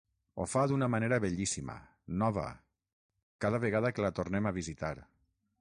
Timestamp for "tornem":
4.23-4.49